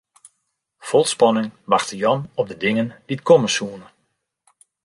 [0.87, 3.87] Fol spanning wachte Jan op de dingen dy't komme soene.